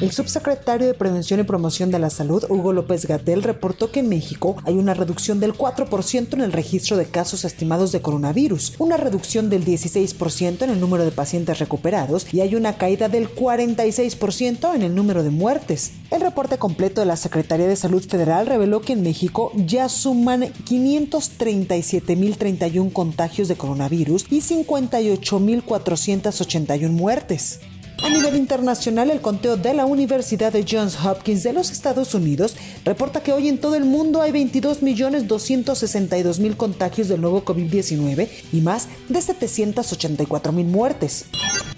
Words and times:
El 0.00 0.10
subsecretario 0.10 0.88
de 0.88 0.94
Prevención 0.94 1.38
y 1.38 1.44
Promoción 1.44 1.92
de 1.92 2.00
la 2.00 2.10
Salud, 2.10 2.44
Hugo 2.48 2.72
López 2.72 3.06
Gatel, 3.06 3.44
reportó 3.44 3.92
que 3.92 4.00
en 4.00 4.08
México 4.08 4.56
hay 4.64 4.74
una 4.74 4.92
reducción 4.92 5.38
del 5.38 5.54
4% 5.54 6.34
en 6.34 6.40
el 6.40 6.50
registro 6.52 6.96
de 6.96 7.06
casos 7.06 7.44
estimados 7.44 7.92
de 7.92 8.02
coronavirus, 8.02 8.72
una 8.78 8.96
reducción 8.96 9.50
del 9.50 9.64
16% 9.64 10.62
en 10.62 10.70
el 10.70 10.80
número 10.80 11.04
de 11.04 11.12
pacientes 11.12 11.60
recuperados 11.60 12.26
y 12.34 12.40
hay 12.40 12.56
una 12.56 12.76
caída 12.76 13.08
del 13.08 13.32
46% 13.32 14.74
en 14.74 14.82
el 14.82 14.96
número 14.96 15.22
de 15.22 15.30
muertes. 15.30 15.92
El 16.10 16.22
reporte 16.22 16.58
completo 16.58 17.00
de 17.00 17.06
la 17.06 17.16
Secretaría 17.16 17.68
de 17.68 17.76
Salud 17.76 18.02
Federal 18.02 18.46
reveló 18.46 18.80
que 18.80 18.94
en 18.94 19.02
México 19.02 19.52
ya 19.54 19.88
suman 19.88 20.52
537.031 20.64 22.92
contagios 22.92 23.46
de 23.46 23.54
coronavirus 23.54 24.26
y 24.28 24.40
58.481 24.40 26.90
muertes. 26.90 27.60
A 28.04 28.08
nivel 28.10 28.36
internacional, 28.36 29.10
el 29.10 29.22
conteo 29.22 29.56
de 29.56 29.72
la 29.72 29.86
Universidad 29.86 30.52
de 30.52 30.66
Johns 30.70 31.02
Hopkins 31.02 31.42
de 31.42 31.54
los 31.54 31.70
Estados 31.70 32.12
Unidos 32.12 32.54
reporta 32.84 33.22
que 33.22 33.32
hoy 33.32 33.48
en 33.48 33.56
todo 33.56 33.76
el 33.76 33.86
mundo 33.86 34.20
hay 34.20 34.30
22.262.000 34.30 36.54
contagios 36.54 37.08
del 37.08 37.22
nuevo 37.22 37.46
COVID-19 37.46 38.28
y 38.52 38.60
más 38.60 38.88
de 39.08 39.20
784.000 39.20 40.66
muertes. 40.66 41.24